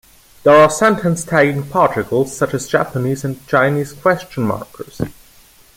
There 0.41 0.55
are 0.55 0.67
sentence-tagging 0.67 1.67
particles 1.69 2.35
such 2.35 2.55
as 2.55 2.67
Japanese 2.67 3.23
and 3.23 3.45
Chinese 3.45 3.93
question 3.93 4.41
markers. 4.47 4.99